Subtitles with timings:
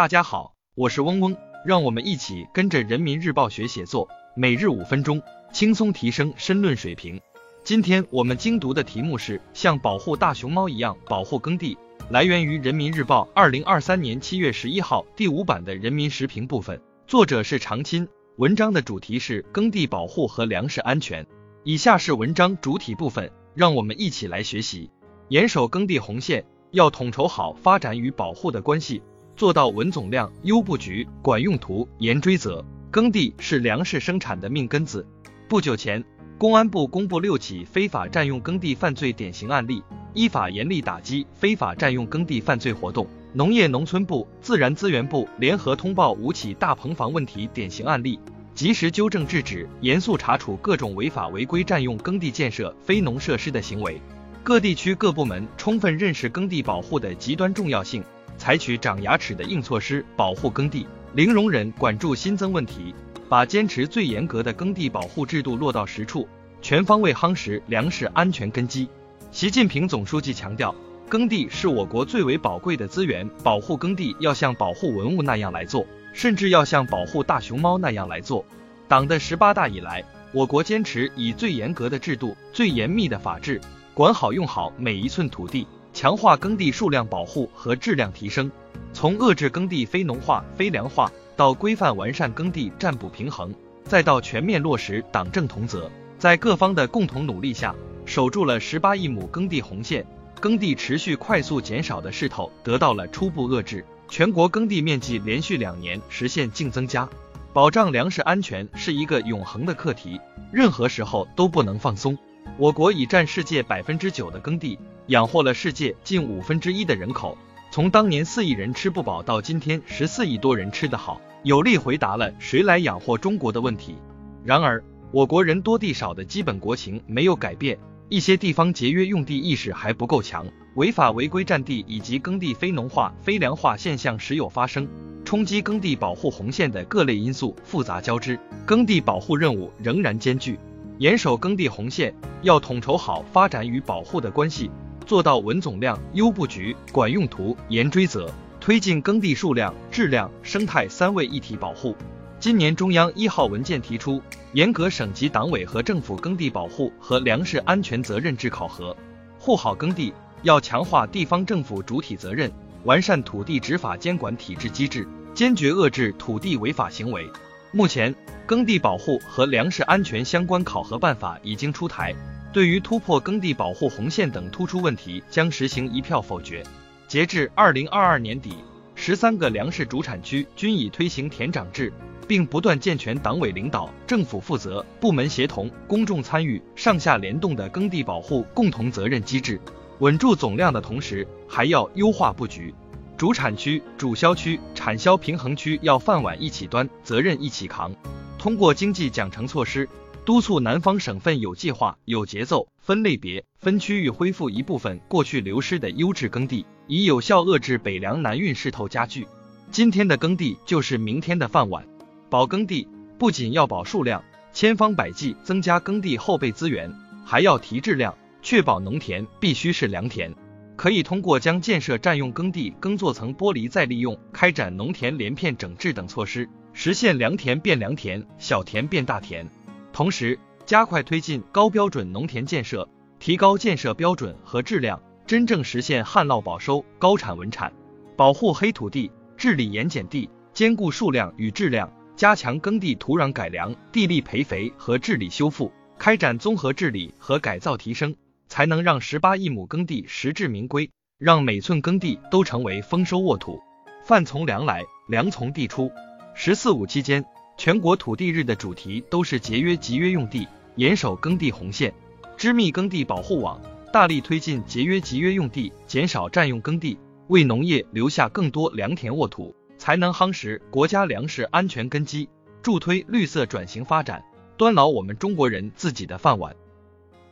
[0.00, 5.20] 大家好，我是嗡嗡，让我们一起跟着人民日报学写作，每日五分钟，
[5.52, 7.20] 轻松提升申论水平。
[7.62, 11.76] 今天我们精读的题目是像保护大熊猫一样保护耕地，
[12.08, 18.08] 来源于人民日报二零二三年七月十一号第五版的人民时评部分，作者是常青。
[18.38, 21.26] 文章的主题是耕地保护和粮食安全。
[21.62, 24.90] 以下是文章主体部分，让我们一起来学习。
[25.28, 29.02] 严守耕地红线，要统筹好发展与保护的关系。
[29.40, 32.62] 做到稳总量、优布局、管用途、严追责。
[32.90, 35.06] 耕地是粮食生产的命根子。
[35.48, 36.04] 不久前，
[36.36, 43.06] 公安部公布六起非法占用耕地犯罪典型案例，依法严厉打击非法占用耕地犯罪活动。
[43.32, 48.20] 农业农村部、自然资源部联合通报五起大棚房问题典型案例，
[48.54, 53.98] 及时纠正制止，严肃查处各种违法违规占用耕地建设非农设施的行为。
[54.42, 58.04] 各地区各部门充分认识耕地保护的极端重要性。
[58.40, 62.94] 采取长牙齿的硬措施保护耕地，零容忍管住新增问题，
[63.28, 66.26] 把坚持最严格的耕地保护制度落到实处，
[66.62, 68.88] 全方位夯实粮食安全根基。
[69.30, 70.74] 习近平总书记强调，
[71.06, 78.42] 耕地是我国最为宝贵的资源，保护耕地要像保护文物那样来做，甚至要像保护大熊猫那样来做。
[78.88, 83.60] 党的十八大以来，我国坚持以最严格的制度、最严密的法治，
[83.92, 85.66] 管好用好每一寸土地。
[86.00, 88.50] 强化耕地数量保护和质量提升，
[88.94, 97.74] 从遏制耕地非农化、非粮化，到规范完善耕地占补平衡，再到全面落实党政同责，在各方的共同努力下，
[98.06, 100.06] 守住了十八亿亩耕地红线，
[100.40, 107.06] 耕地持续快速减少的势头得到了初步遏制，全国耕地面积连续两年实现净增加。
[107.52, 110.18] 保障粮食安全是一个永恒的课题，
[110.50, 112.16] 任何时候都不能放松。
[112.56, 114.78] 我国已占世界百分之九的耕地。
[115.10, 117.36] 养活了世界近五分之一的人口，
[117.72, 123.96] 从当年四亿人吃不饱到今天十四亿多人吃得好，有力回答了谁来养活中国的问题。
[124.44, 127.76] 然而，我国人多地少的基本国情没有改变，
[128.08, 134.86] 一些地方节约用地意识还不够强，违法违规占地以及耕地非农化、非粮化现象时有发生，
[135.24, 140.56] 冲击耕地保护红线的各类因素复杂交织，耕地保护任务仍然艰巨。
[140.98, 144.70] 严守耕地红线，要统筹好发展与保护的关系。
[145.10, 151.96] 做到稳总量、优布局、管用途、严追责，推进耕地数量、质量、生态三位一体保护。
[152.38, 154.22] 今年中央一号文件提出，
[154.52, 158.96] 严格省级党委和政府耕地保护和粮食安全责任制考核。
[159.36, 162.48] 护好耕地，要强化地方政府主体责任，
[162.84, 165.04] 完善土地执法监管体制机制，
[165.34, 167.28] 坚决遏制土地违法行为。
[167.72, 168.14] 目前，
[168.46, 172.14] 耕地保护和粮食安全相关考核办法已经出台。
[172.52, 176.64] 对于突破耕地保护红线等突出问题，将实行一票否决。
[177.06, 178.54] 截至二零二二年底，
[178.96, 181.92] 十三个粮食主产区均已推行田长制，
[182.26, 189.60] 并不断健全党委领导、政府负责、部门协同、公众参与、上下联动的耕地保护共同责任机制。
[190.00, 192.74] 稳住总量的同时，还要优化布局，
[193.16, 197.94] 主产区、主销区、产销平衡区要饭碗一起端，责任一起扛。
[198.38, 199.88] 通过经济奖惩措施。
[200.30, 209.26] 督促南方省份有计划、有节奏、分类别、分区域恢复一部分过去流失的优质耕地，以有效遏制北粮南运势头加剧。
[209.72, 211.84] 今天的耕地就是明天的饭碗。
[212.28, 212.86] 保耕地
[213.18, 220.32] 不仅要保数量，千方百计增加耕地后备资源，还要提质量，确保农田必须是良田。
[220.76, 229.44] 可以通过将建设占用耕地耕作层剥离再利用，开展农田连片整治等措施，实现良田变良田，小田变大田。
[229.92, 237.72] 同时，加快推进高标准农田建设，提高建设标准和质量，真正实现旱涝保收、高产稳产。
[238.16, 248.14] 保护黑土地，治理盐碱地，兼顾数量与质量，加强耕地土壤改良、地力培肥和治理修复，开展综合治理和改造提升，
[248.46, 253.60] 才能让十八亿亩耕地实至名归，让每寸耕地都成为丰收沃土。
[254.04, 255.90] 饭从粮来，粮从地出。
[256.34, 257.24] 十四五期间。
[257.60, 261.92] 全国土地日的主题都是节约集约用地，严守耕地红线，
[262.34, 263.60] 织密耕地保护网，
[263.92, 266.98] 大力推进节约集约用地，减少占用耕地，
[267.28, 272.26] 为农业留下更多良田沃土，才能夯实国家粮食安全根基，
[272.62, 274.24] 助推绿色转型发展，
[274.56, 276.56] 端牢我们中国人自己的饭碗。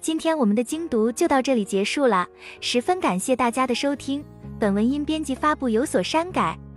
[0.00, 2.26] 今天我们的精读就到这里结束了，
[2.60, 4.24] 十分感谢大家的收听。
[4.58, 6.58] 本文因编辑发布有所删改。